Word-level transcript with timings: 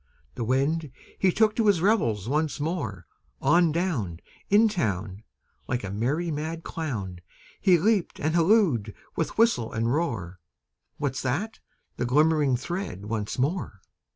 The 0.33 0.43
Wind, 0.43 0.91
he 1.19 1.31
took 1.31 1.55
to 1.55 1.67
his 1.67 1.79
revels 1.79 2.27
once 2.27 2.59
more; 2.59 3.05
On 3.39 3.71
down 3.71 4.19
In 4.49 4.67
town, 4.67 5.21
Like 5.67 5.83
a 5.83 5.91
merry 5.91 6.31
mad 6.31 6.63
clown, 6.63 7.19
He 7.61 7.77
leaped 7.77 8.19
and 8.19 8.33
hallooed 8.33 8.95
with 9.15 9.37
whistle 9.37 9.71
and 9.71 9.93
roar, 9.93 10.39
"What's 10.97 11.21
that?" 11.21 11.59
The 11.97 12.05
glimmering 12.07 12.57
thread 12.57 13.05
once 13.05 13.37
more! 13.37 13.79